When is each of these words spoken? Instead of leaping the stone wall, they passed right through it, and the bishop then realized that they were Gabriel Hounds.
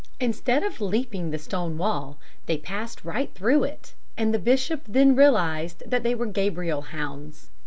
Instead 0.19 0.63
of 0.63 0.81
leaping 0.81 1.29
the 1.29 1.37
stone 1.37 1.77
wall, 1.77 2.17
they 2.47 2.57
passed 2.57 3.05
right 3.05 3.35
through 3.35 3.63
it, 3.63 3.93
and 4.17 4.33
the 4.33 4.39
bishop 4.39 4.81
then 4.87 5.15
realized 5.15 5.83
that 5.85 6.01
they 6.01 6.15
were 6.15 6.25
Gabriel 6.25 6.81
Hounds. 6.81 7.51